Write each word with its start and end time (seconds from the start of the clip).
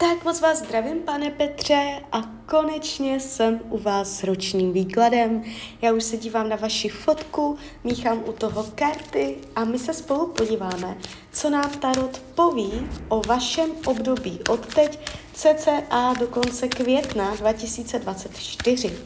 Tak 0.00 0.24
moc 0.24 0.40
vás 0.40 0.58
zdravím, 0.58 0.98
pane 0.98 1.30
Petře, 1.30 2.00
a 2.12 2.22
konečně 2.46 3.20
jsem 3.20 3.60
u 3.70 3.78
vás 3.78 4.16
s 4.16 4.24
ročním 4.24 4.72
výkladem. 4.72 5.44
Já 5.82 5.92
už 5.92 6.04
se 6.04 6.16
dívám 6.16 6.48
na 6.48 6.56
vaši 6.56 6.88
fotku, 6.88 7.58
míchám 7.84 8.22
u 8.26 8.32
toho 8.32 8.66
karty 8.74 9.36
a 9.56 9.64
my 9.64 9.78
se 9.78 9.94
spolu 9.94 10.26
podíváme, 10.26 10.98
co 11.32 11.50
nám 11.50 11.70
Tarot 11.70 12.18
poví 12.34 12.88
o 13.08 13.22
vašem 13.22 13.70
období 13.86 14.40
od 14.50 14.74
teď 14.74 14.98
cca 15.34 16.14
do 16.20 16.26
konce 16.26 16.68
května 16.68 17.34
2024. 17.34 18.98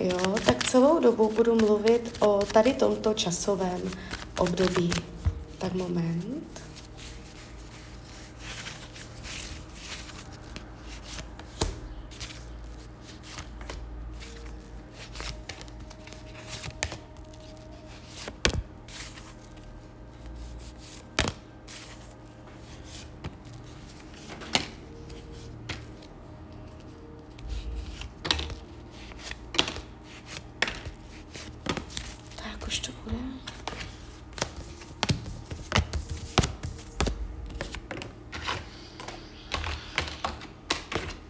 Jo, 0.00 0.34
tak 0.46 0.68
celou 0.68 0.98
dobu 0.98 1.32
budu 1.36 1.54
mluvit 1.54 2.16
o 2.20 2.38
tady 2.52 2.74
tomto 2.74 3.14
časovém 3.14 3.80
období. 4.38 4.90
Tak 5.58 5.72
moment. 5.72 6.71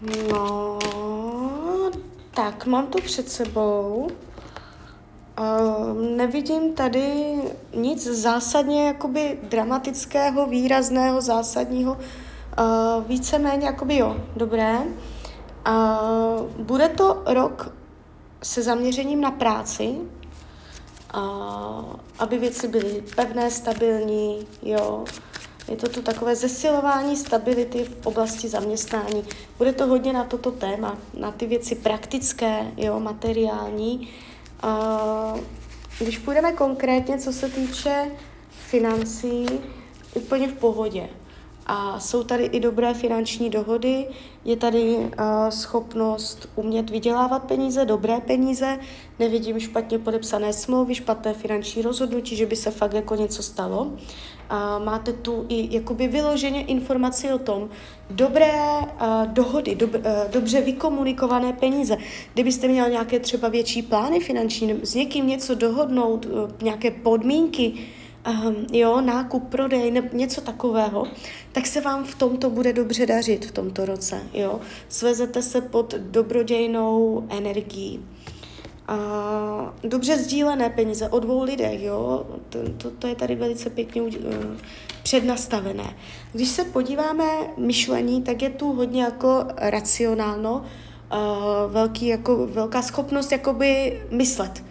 No, 0.02 0.78
tak 2.34 2.66
mám 2.66 2.86
to 2.86 2.98
před 2.98 3.28
sebou. 3.28 4.08
Uh, 5.38 6.02
nevidím 6.16 6.74
tady 6.74 7.34
nic 7.74 8.06
zásadně 8.06 8.86
jakoby 8.86 9.38
dramatického, 9.42 10.46
výrazného, 10.46 11.20
zásadního. 11.20 11.92
Uh, 11.92 13.04
víceméně 13.06 13.66
jakoby 13.66 13.96
jo, 13.96 14.16
dobré. 14.36 14.78
Uh, 14.78 16.50
bude 16.58 16.88
to 16.88 17.22
rok 17.26 17.74
se 18.42 18.62
zaměřením 18.62 19.20
na 19.20 19.30
práci, 19.30 19.96
uh, 21.16 21.94
aby 22.18 22.38
věci 22.38 22.68
byly 22.68 23.04
pevné, 23.16 23.50
stabilní, 23.50 24.46
jo. 24.62 25.04
Je 25.68 25.76
to 25.76 25.88
tu 25.88 26.02
takové 26.02 26.36
zesilování 26.36 27.16
stability 27.16 27.84
v 27.84 28.06
oblasti 28.06 28.48
zaměstnání. 28.48 29.24
Bude 29.58 29.72
to 29.72 29.86
hodně 29.86 30.12
na 30.12 30.24
toto 30.24 30.50
téma, 30.50 30.98
na 31.14 31.32
ty 31.32 31.46
věci 31.46 31.74
praktické, 31.74 32.72
jo, 32.76 33.00
materiální. 33.00 34.08
Když 35.98 36.18
půjdeme 36.18 36.52
konkrétně, 36.52 37.18
co 37.18 37.32
se 37.32 37.48
týče 37.48 38.10
financí, 38.50 39.46
úplně 40.14 40.48
v 40.48 40.52
pohodě. 40.52 41.08
A 41.66 42.00
jsou 42.00 42.24
tady 42.24 42.44
i 42.44 42.60
dobré 42.60 42.94
finanční 42.94 43.50
dohody, 43.50 44.06
je 44.44 44.56
tady 44.56 44.96
uh, 44.96 45.06
schopnost 45.48 46.48
umět 46.56 46.90
vydělávat 46.90 47.44
peníze, 47.44 47.84
dobré 47.84 48.20
peníze, 48.20 48.78
nevidím 49.18 49.60
špatně 49.60 49.98
podepsané 49.98 50.52
smlouvy, 50.52 50.94
špatné 50.94 51.34
finanční 51.34 51.82
rozhodnutí, 51.82 52.36
že 52.36 52.46
by 52.46 52.56
se 52.56 52.70
fakt 52.70 52.94
jako 52.94 53.14
něco 53.14 53.42
stalo. 53.42 53.82
Uh, 53.82 54.84
máte 54.84 55.12
tu 55.12 55.46
i 55.48 55.76
jakoby 55.76 56.08
vyloženě 56.08 56.64
informaci 56.64 57.32
o 57.32 57.38
tom, 57.38 57.68
dobré 58.10 58.52
uh, 58.80 59.26
dohody, 59.26 59.74
dob, 59.74 59.94
uh, 59.94 60.00
dobře 60.30 60.60
vykomunikované 60.60 61.52
peníze. 61.52 61.96
Kdybyste 62.34 62.68
měl 62.68 62.90
nějaké 62.90 63.20
třeba 63.20 63.48
větší 63.48 63.82
plány 63.82 64.20
finanční, 64.20 64.80
s 64.82 64.94
někým 64.94 65.26
něco 65.26 65.54
dohodnout, 65.54 66.26
uh, 66.26 66.50
nějaké 66.62 66.90
podmínky, 66.90 67.74
um, 68.28 68.66
jo, 68.72 69.00
nákup, 69.00 69.48
prodej, 69.48 69.90
ne, 69.90 70.10
něco 70.12 70.40
takového, 70.40 71.06
tak 71.52 71.66
se 71.66 71.80
vám 71.80 72.04
v 72.04 72.14
tomto 72.14 72.50
bude 72.50 72.72
dobře 72.72 73.06
dařit 73.06 73.44
v 73.44 73.52
tomto 73.52 73.84
roce, 73.84 74.20
jo. 74.32 74.60
Svezete 74.88 75.42
se 75.42 75.60
pod 75.60 75.94
dobrodějnou 75.94 77.24
energií. 77.28 78.04
Uh, 78.90 79.90
dobře 79.90 80.18
sdílené 80.18 80.70
peníze 80.70 81.08
o 81.08 81.20
dvou 81.20 81.42
lidech, 81.42 81.82
jo, 81.82 82.26
to, 82.48 82.58
to, 82.76 82.90
to 82.90 83.06
je 83.06 83.14
tady 83.14 83.34
velice 83.34 83.70
pěkně 83.70 84.02
uh, 84.02 84.10
přednastavené. 85.02 85.96
Když 86.32 86.48
se 86.48 86.64
podíváme 86.64 87.24
myšlení, 87.56 88.22
tak 88.22 88.42
je 88.42 88.50
tu 88.50 88.72
hodně 88.72 89.02
jako 89.02 89.44
racionálno, 89.56 90.52
uh, 90.54 91.72
velký, 91.72 92.06
jako, 92.06 92.46
velká 92.46 92.82
schopnost 92.82 93.32
jakoby 93.32 94.00
myslet 94.10 94.62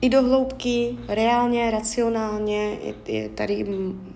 i 0.00 0.08
do 0.08 0.22
hloubky, 0.22 0.98
reálně, 1.08 1.70
racionálně, 1.70 2.78
je, 2.82 2.94
je 3.06 3.28
tady 3.28 3.66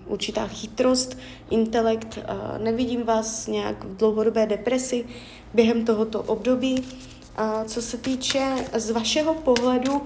určitá 0.05 0.47
chytrost, 0.47 1.17
intelekt, 1.49 2.19
nevidím 2.57 3.03
vás 3.03 3.47
nějak 3.47 3.83
v 3.83 3.97
dlouhodobé 3.97 4.45
depresi 4.45 5.05
během 5.53 5.85
tohoto 5.85 6.21
období. 6.21 6.83
Uh, 7.39 7.63
co 7.67 7.81
se 7.81 7.97
týče 7.97 8.55
z 8.73 8.91
vašeho 8.91 9.33
pohledu 9.33 10.01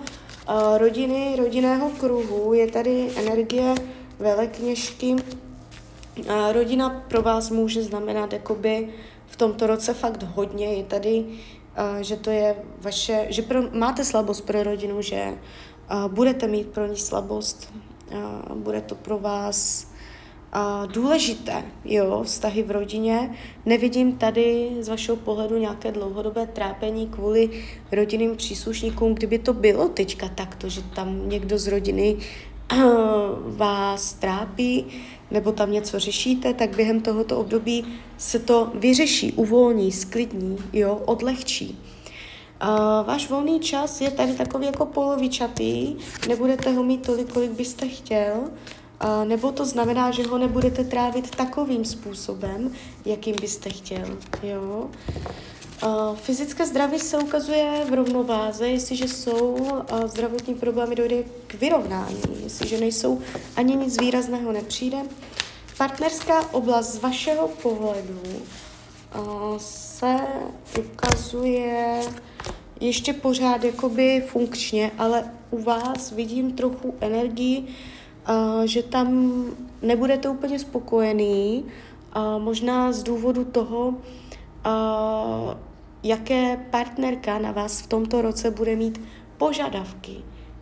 rodiny, 0.78 1.36
rodinného 1.38 1.90
kruhu, 1.90 2.54
je 2.54 2.72
tady 2.72 3.10
energie 3.16 3.76
velekněžky. 4.20 5.16
Uh, 5.16 6.52
rodina 6.52 7.06
pro 7.08 7.22
vás 7.22 7.50
může 7.50 7.84
znamenat 7.84 8.34
jakoby 8.34 8.90
v 9.28 9.36
tomto 9.36 9.68
roce 9.68 9.94
fakt 9.94 10.24
hodně. 10.24 10.74
Je 10.74 10.84
tady, 10.84 11.26
že 12.02 12.16
to 12.16 12.30
je 12.30 12.56
vaše, 12.82 13.28
že 13.30 13.42
pro, 13.42 13.62
máte 13.72 14.06
slabost 14.06 14.46
pro 14.46 14.64
rodinu, 14.64 15.02
že 15.02 15.38
budete 16.08 16.48
mít 16.48 16.68
pro 16.68 16.88
ní 16.88 16.98
slabost, 16.98 17.74
bude 18.56 18.82
to 18.82 18.96
pro 18.96 19.18
vás 19.18 19.90
důležité, 20.92 21.64
jo, 21.86 22.24
vztahy 22.24 22.64
v 22.64 22.72
rodině. 22.72 23.36
Nevidím 23.66 24.18
tady 24.18 24.72
z 24.80 24.88
vašeho 24.88 25.16
pohledu 25.16 25.58
nějaké 25.58 25.92
dlouhodobé 25.92 26.48
trápení 26.48 27.08
kvůli 27.08 27.50
rodinným 27.92 28.36
příslušníkům. 28.36 29.16
Kdyby 29.16 29.40
to 29.40 29.54
bylo 29.54 29.90
teďka 29.90 30.30
takto, 30.30 30.70
že 30.70 30.82
tam 30.82 31.30
někdo 31.30 31.58
z 31.58 31.68
rodiny 31.68 32.18
vás 33.46 34.14
trápí, 34.14 34.86
nebo 35.32 35.52
tam 35.52 35.72
něco 35.72 36.00
řešíte, 36.00 36.54
tak 36.54 36.76
během 36.76 37.02
tohoto 37.02 37.38
období 37.38 37.86
se 38.18 38.40
to 38.40 38.72
vyřeší, 38.76 39.32
uvolní, 39.32 39.92
sklidní, 39.92 40.58
jo, 40.74 41.02
odlehčí. 41.06 41.80
Uh, 42.64 43.08
váš 43.08 43.30
volný 43.30 43.60
čas 43.60 44.02
je 44.02 44.12
tady 44.12 44.34
takový 44.34 44.66
jako 44.66 44.86
polovičatý, 44.86 45.96
nebudete 46.28 46.72
ho 46.72 46.84
mít 46.84 47.06
tolik, 47.06 47.34
kolik 47.34 47.52
byste 47.52 47.88
chtěl, 47.88 48.36
uh, 48.40 49.26
nebo 49.26 49.52
to 49.52 49.66
znamená, 49.66 50.12
že 50.12 50.24
ho 50.24 50.38
nebudete 50.38 50.84
trávit 50.84 51.36
takovým 51.36 51.86
způsobem, 51.86 52.72
jakým 53.06 53.36
byste 53.42 53.70
chtěl. 53.70 54.18
Jo? 54.44 54.90
Uh, 55.84 56.16
fyzické 56.16 56.66
zdraví 56.66 57.00
se 57.00 57.18
ukazuje 57.18 57.86
v 57.90 57.94
rovnováze, 57.94 58.68
jestliže 58.68 59.08
jsou 59.08 59.40
uh, 59.40 60.06
zdravotní 60.06 60.56
problémy, 60.56 60.96
dojde 60.96 61.24
k 61.48 61.54
vyrovnání, 61.54 62.22
jestliže 62.44 62.80
nejsou, 62.80 63.22
ani 63.56 63.76
nic 63.76 64.02
výrazného 64.02 64.52
nepřijde. 64.52 64.98
Partnerská 65.78 66.54
oblast 66.54 66.94
z 66.94 66.98
vašeho 66.98 67.48
pohledu 67.48 68.22
uh, 69.16 69.58
se 69.58 70.16
ukazuje 70.80 72.02
ještě 72.80 73.14
pořád 73.14 73.64
jakoby 73.64 74.24
funkčně, 74.28 74.92
ale 74.98 75.32
u 75.52 75.62
vás 75.62 76.12
vidím 76.12 76.52
trochu 76.52 76.96
energii, 77.02 77.60
uh, 77.60 78.64
že 78.66 78.84
tam 78.84 79.46
nebudete 79.82 80.30
úplně 80.30 80.60
spokojený, 80.60 81.66
možná 82.38 82.92
z 82.92 83.04
důvodu 83.04 83.46
toho, 83.46 83.96
jaké 86.04 86.58
partnerka 86.58 87.40
na 87.40 87.52
vás 87.52 87.82
v 87.82 87.88
tomto 87.88 88.22
roce 88.22 88.52
bude 88.52 88.76
mít 88.76 89.02
požadavky, 89.38 90.16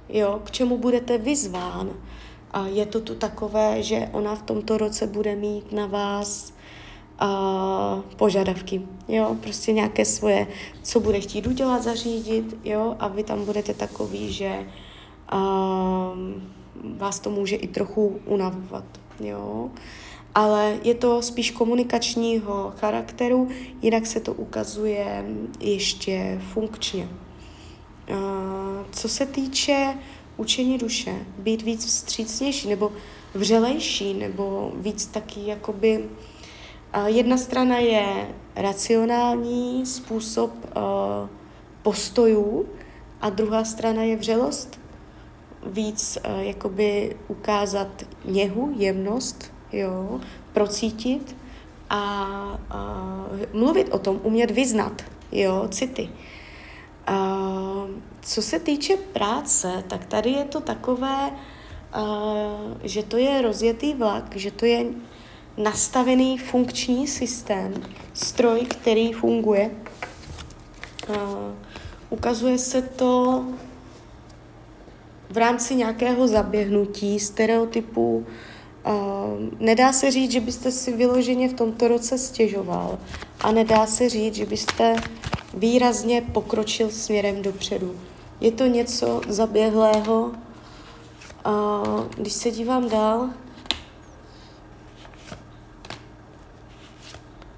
jo, 0.09 0.41
k 0.43 0.51
čemu 0.51 0.77
budete 0.77 1.17
vyzván. 1.17 1.89
A 2.51 2.67
je 2.67 2.85
to 2.85 3.01
tu 3.01 3.15
takové, 3.15 3.83
že 3.83 4.09
ona 4.11 4.35
v 4.35 4.41
tomto 4.41 4.77
roce 4.77 5.07
bude 5.07 5.35
mít 5.35 5.71
na 5.71 5.85
vás 5.85 6.53
uh, 7.21 8.01
požadavky, 8.15 8.81
jo, 9.07 9.37
prostě 9.41 9.71
nějaké 9.71 10.05
svoje, 10.05 10.47
co 10.83 10.99
bude 10.99 11.19
chtít 11.19 11.47
udělat, 11.47 11.83
zařídit, 11.83 12.57
jo, 12.63 12.95
a 12.99 13.07
vy 13.07 13.23
tam 13.23 13.45
budete 13.45 13.73
takový, 13.73 14.33
že 14.33 14.65
uh, 15.33 15.39
vás 16.97 17.19
to 17.19 17.29
může 17.29 17.55
i 17.55 17.67
trochu 17.67 18.19
unavovat, 18.25 18.85
jo, 19.19 19.69
ale 20.35 20.77
je 20.83 20.95
to 20.95 21.21
spíš 21.21 21.51
komunikačního 21.51 22.73
charakteru, 22.77 23.49
jinak 23.81 24.05
se 24.05 24.19
to 24.19 24.33
ukazuje 24.33 25.25
ještě 25.59 26.41
funkčně. 26.53 27.09
Uh, 28.09 28.17
co 28.91 29.09
se 29.09 29.25
týče 29.25 29.97
učení 30.37 30.77
duše, 30.77 31.25
být 31.37 31.61
víc 31.61 31.85
vstřícnější 31.85 32.67
nebo 32.67 32.91
vřelejší 33.33 34.13
nebo 34.13 34.71
víc 34.75 35.05
taky 35.05 35.39
jakoby 35.45 36.09
Jedna 37.05 37.37
strana 37.37 37.77
je 37.77 38.35
racionální 38.55 39.85
způsob 39.85 40.51
uh, 40.65 41.29
postojů 41.81 42.65
a 43.21 43.29
druhá 43.29 43.63
strana 43.63 44.03
je 44.03 44.15
vřelost. 44.15 44.79
Víc 45.65 46.17
uh, 46.17 46.41
jakoby 46.41 47.17
ukázat 47.27 47.87
něhu, 48.25 48.73
jemnost, 48.77 49.53
jo, 49.71 50.21
procítit 50.53 51.35
a 51.89 52.27
uh, 52.73 53.59
mluvit 53.61 53.89
o 53.93 53.99
tom, 53.99 54.19
umět 54.23 54.51
vyznat, 54.51 55.01
jo, 55.31 55.67
city. 55.69 56.09
Uh, 57.09 57.89
co 58.21 58.41
se 58.41 58.59
týče 58.59 58.97
práce, 58.97 59.83
tak 59.87 60.05
tady 60.05 60.29
je 60.29 60.45
to 60.45 60.61
takové, 60.61 61.31
uh, 61.31 62.77
že 62.83 63.03
to 63.03 63.17
je 63.17 63.41
rozjetý 63.41 63.93
vlak, 63.93 64.35
že 64.35 64.51
to 64.51 64.65
je 64.65 64.85
nastavený 65.57 66.37
funkční 66.37 67.07
systém, 67.07 67.73
stroj, 68.13 68.59
který 68.59 69.13
funguje. 69.13 69.71
Uh, 71.09 71.15
ukazuje 72.09 72.57
se 72.57 72.81
to 72.81 73.43
v 75.29 75.37
rámci 75.37 75.75
nějakého 75.75 76.27
zaběhnutí, 76.27 77.19
stereotypů. 77.19 78.25
Uh, 78.87 78.93
nedá 79.59 79.93
se 79.93 80.11
říct, 80.11 80.31
že 80.31 80.39
byste 80.39 80.71
si 80.71 80.93
vyloženě 80.93 81.49
v 81.49 81.53
tomto 81.53 81.87
roce 81.87 82.17
stěžoval 82.17 82.99
a 83.39 83.51
nedá 83.51 83.85
se 83.85 84.09
říct, 84.09 84.35
že 84.35 84.45
byste 84.45 84.95
výrazně 85.53 86.21
pokročil 86.21 86.89
směrem 86.89 87.41
dopředu. 87.41 87.95
Je 88.41 88.51
to 88.51 88.65
něco 88.65 89.21
zaběhlého. 89.27 90.31
A 91.45 91.83
když 92.17 92.33
se 92.33 92.51
dívám 92.51 92.89
dál, 92.89 93.29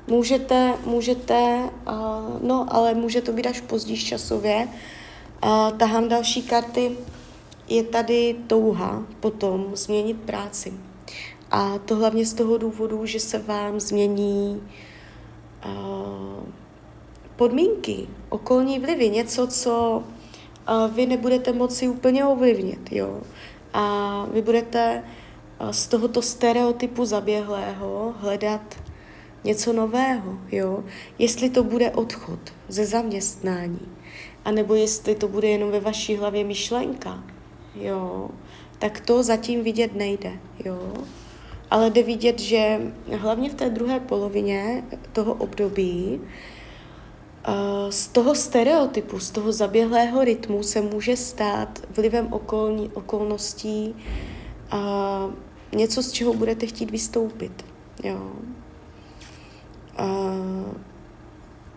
můžete, 0.09 0.73
můžete, 0.85 1.69
uh, 1.87 1.93
no 2.41 2.65
ale 2.69 2.93
může 2.93 3.21
to 3.21 3.31
být 3.31 3.47
až 3.47 3.61
později 3.61 3.97
časově. 3.97 4.67
Uh, 5.43 5.77
tahám 5.77 6.09
další 6.09 6.41
karty. 6.41 6.97
Je 7.67 7.83
tady 7.83 8.35
touha 8.47 9.03
potom 9.19 9.71
změnit 9.73 10.17
práci. 10.17 10.73
A 11.51 11.77
to 11.77 11.95
hlavně 11.95 12.25
z 12.25 12.33
toho 12.33 12.57
důvodu, 12.57 13.05
že 13.05 13.19
se 13.19 13.39
vám 13.39 13.79
změní 13.79 14.61
uh, 15.65 16.43
podmínky, 17.35 18.07
okolní 18.29 18.79
vlivy, 18.79 19.09
něco, 19.09 19.47
co 19.47 20.03
uh, 20.69 20.95
vy 20.95 21.05
nebudete 21.05 21.53
moci 21.53 21.87
úplně 21.87 22.25
ovlivnit, 22.25 22.91
jo. 22.91 23.21
A 23.73 24.25
vy 24.33 24.41
budete 24.41 25.03
uh, 25.61 25.69
z 25.69 25.87
tohoto 25.87 26.21
stereotypu 26.21 27.05
zaběhlého 27.05 28.13
hledat 28.19 28.88
něco 29.43 29.73
nového, 29.73 30.37
jo. 30.51 30.83
Jestli 31.19 31.49
to 31.49 31.63
bude 31.63 31.91
odchod 31.91 32.39
ze 32.67 32.85
zaměstnání, 32.85 33.87
anebo 34.45 34.75
jestli 34.75 35.15
to 35.15 35.27
bude 35.27 35.47
jenom 35.47 35.71
ve 35.71 35.79
vaší 35.79 36.15
hlavě 36.15 36.43
myšlenka, 36.43 37.23
jo, 37.75 38.29
tak 38.79 38.99
to 38.99 39.23
zatím 39.23 39.63
vidět 39.63 39.95
nejde, 39.95 40.31
jo. 40.65 40.93
Ale 41.71 41.89
jde 41.89 42.03
vidět, 42.03 42.39
že 42.39 42.79
hlavně 43.17 43.49
v 43.49 43.53
té 43.53 43.69
druhé 43.69 43.99
polovině 43.99 44.83
toho 45.13 45.33
období 45.33 46.21
z 47.89 48.07
toho 48.07 48.35
stereotypu, 48.35 49.19
z 49.19 49.31
toho 49.31 49.51
zaběhlého 49.51 50.23
rytmu 50.23 50.63
se 50.63 50.81
může 50.81 51.17
stát 51.17 51.79
vlivem 51.95 52.33
okolní, 52.33 52.89
okolností 52.93 53.95
uh, 54.73 55.33
něco, 55.75 56.03
z 56.03 56.11
čeho 56.11 56.33
budete 56.33 56.65
chtít 56.65 56.91
vystoupit. 56.91 57.65
Jo. 58.03 58.31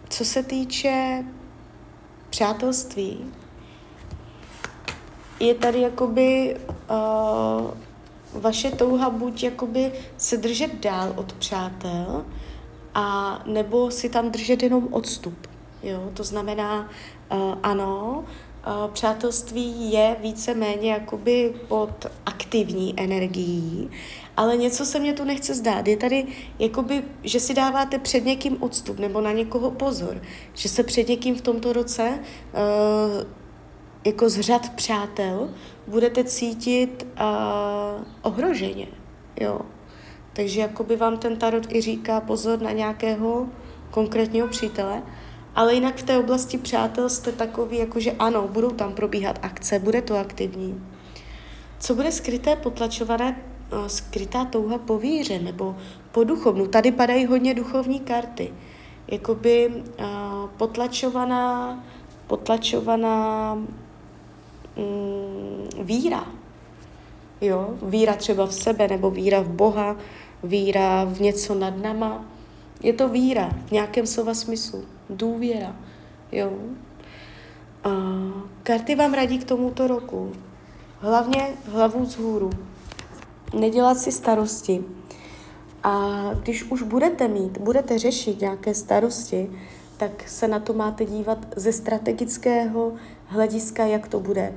Co 0.08 0.24
se 0.24 0.42
týče 0.42 1.24
přátelství, 2.30 3.32
je 5.40 5.54
tady 5.54 5.80
jakoby 5.80 6.56
uh, 6.90 7.70
vaše 8.42 8.70
touha 8.70 9.10
buď 9.10 9.42
jakoby 9.42 9.92
se 10.16 10.36
držet 10.36 10.74
dál 10.74 11.12
od 11.16 11.32
přátel, 11.32 12.24
a 12.94 13.38
nebo 13.46 13.90
si 13.90 14.08
tam 14.08 14.30
držet 14.30 14.62
jenom 14.62 14.88
odstup. 14.90 15.46
Jo? 15.82 16.10
To 16.14 16.24
znamená, 16.24 16.88
uh, 17.32 17.54
ano, 17.62 18.24
přátelství 18.92 19.92
je 19.92 20.16
více-méně 20.20 20.92
jakoby 20.92 21.54
pod 21.68 22.06
aktivní 22.26 22.94
energií, 22.96 23.90
ale 24.36 24.56
něco 24.56 24.84
se 24.86 24.98
mě 24.98 25.12
tu 25.12 25.24
nechce 25.24 25.54
zdát. 25.54 25.88
Je 25.88 25.96
tady, 25.96 26.26
jakoby, 26.58 27.02
že 27.22 27.40
si 27.40 27.54
dáváte 27.54 27.98
před 27.98 28.24
někým 28.24 28.62
odstup 28.62 28.98
nebo 28.98 29.20
na 29.20 29.32
někoho 29.32 29.70
pozor, 29.70 30.22
že 30.54 30.68
se 30.68 30.82
před 30.82 31.08
někým 31.08 31.34
v 31.34 31.40
tomto 31.40 31.72
roce 31.72 32.18
uh, 32.18 33.26
jako 34.04 34.28
z 34.28 34.40
řad 34.40 34.74
přátel 34.74 35.50
budete 35.86 36.24
cítit 36.24 37.06
uh, 37.20 38.04
ohroženě. 38.22 38.86
Jo. 39.40 39.60
Takže 40.32 40.60
jakoby 40.60 40.96
vám 40.96 41.18
ten 41.18 41.36
tarot 41.36 41.72
i 41.72 41.80
říká 41.80 42.20
pozor 42.20 42.62
na 42.62 42.72
nějakého 42.72 43.46
konkrétního 43.90 44.48
přítele, 44.48 45.02
ale 45.54 45.74
jinak 45.74 45.96
v 45.96 46.02
té 46.02 46.18
oblasti 46.18 46.58
přátel 46.58 47.08
jste 47.08 47.32
takový, 47.32 47.78
jako 47.78 48.00
že 48.00 48.12
ano, 48.12 48.48
budou 48.48 48.70
tam 48.70 48.94
probíhat 48.94 49.38
akce, 49.42 49.78
bude 49.78 50.02
to 50.02 50.18
aktivní. 50.18 50.84
Co 51.78 51.94
bude 51.94 52.12
skryté, 52.12 52.56
potlačované, 52.56 53.36
eh, 53.72 53.88
skrytá 53.88 54.44
touha 54.44 54.78
po 54.78 54.98
víře 54.98 55.38
nebo 55.38 55.76
po 56.12 56.24
duchovnu? 56.24 56.66
Tady 56.66 56.92
padají 56.92 57.26
hodně 57.26 57.54
duchovní 57.54 58.00
karty. 58.00 58.52
Jakoby 59.08 59.68
uh, 59.68 60.48
potlačovaná, 60.56 61.84
potlačovaná 62.26 63.54
mm, 64.76 65.68
víra. 65.82 66.26
Jo? 67.40 67.74
Víra 67.82 68.14
třeba 68.14 68.46
v 68.46 68.54
sebe 68.54 68.88
nebo 68.88 69.10
víra 69.10 69.40
v 69.40 69.48
Boha, 69.48 69.96
víra 70.42 71.04
v 71.04 71.20
něco 71.20 71.54
nad 71.54 71.82
nama. 71.82 72.24
Je 72.82 72.92
to 72.92 73.08
víra 73.08 73.50
v 73.66 73.70
nějakém 73.70 74.06
slova 74.06 74.34
smyslu 74.34 74.84
důvěra. 75.10 75.76
Jo? 76.32 76.52
A 77.84 77.90
karty 78.62 78.94
vám 78.94 79.14
radí 79.14 79.38
k 79.38 79.44
tomuto 79.44 79.86
roku. 79.86 80.32
Hlavně 80.98 81.48
hlavu 81.72 82.02
vzhůru. 82.02 82.50
Nedělat 83.58 83.98
si 83.98 84.12
starosti. 84.12 84.84
A 85.82 86.10
když 86.42 86.64
už 86.64 86.82
budete 86.82 87.28
mít, 87.28 87.58
budete 87.58 87.98
řešit 87.98 88.40
nějaké 88.40 88.74
starosti, 88.74 89.50
tak 89.96 90.28
se 90.28 90.48
na 90.48 90.58
to 90.58 90.72
máte 90.72 91.04
dívat 91.04 91.38
ze 91.56 91.72
strategického 91.72 92.92
hlediska, 93.26 93.84
jak 93.84 94.08
to 94.08 94.20
bude 94.20 94.54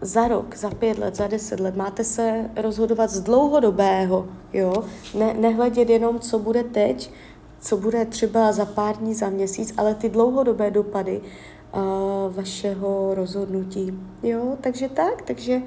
za 0.00 0.28
rok, 0.28 0.56
za 0.56 0.70
pět 0.70 0.98
let, 0.98 1.14
za 1.14 1.26
deset 1.26 1.60
let. 1.60 1.76
Máte 1.76 2.04
se 2.04 2.50
rozhodovat 2.56 3.10
z 3.10 3.20
dlouhodobého, 3.20 4.28
jo? 4.52 4.84
Ne, 5.14 5.34
nehledět 5.34 5.88
jenom, 5.90 6.18
co 6.18 6.38
bude 6.38 6.64
teď, 6.64 7.10
co 7.60 7.76
bude 7.76 8.04
třeba 8.04 8.52
za 8.52 8.64
pár 8.64 8.96
dní, 8.96 9.14
za 9.14 9.28
měsíc, 9.30 9.74
ale 9.76 9.94
ty 9.94 10.08
dlouhodobé 10.08 10.70
dopady 10.70 11.20
uh, 11.20 12.34
vašeho 12.34 13.14
rozhodnutí. 13.14 13.98
Jo, 14.22 14.56
takže 14.60 14.88
tak, 14.88 15.22
takže 15.22 15.62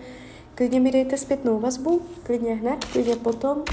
klidně 0.56 0.80
mi 0.80 0.92
dejte 0.92 1.18
zpětnou 1.18 1.60
vazbu, 1.60 2.02
klidně 2.24 2.56
hned, 2.56 2.86
klidně 2.86 3.16
potom 3.16 3.64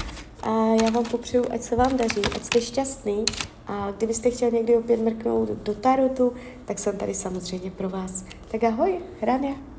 a 0.43 0.65
já 0.83 0.89
vám 0.89 1.03
popřeju, 1.03 1.43
ať 1.51 1.61
se 1.61 1.75
vám 1.75 1.97
daří, 1.97 2.21
ať 2.35 2.43
jste 2.43 2.61
šťastný 2.61 3.25
a 3.67 3.91
kdybyste 3.97 4.29
chtěl 4.29 4.51
někdy 4.51 4.77
opět 4.77 5.01
mrknout 5.01 5.49
do 5.49 5.73
tarotu, 5.73 6.33
tak 6.65 6.79
jsem 6.79 6.97
tady 6.97 7.13
samozřejmě 7.13 7.71
pro 7.71 7.89
vás. 7.89 8.23
Tak 8.51 8.63
ahoj, 8.63 8.99
Rania. 9.21 9.70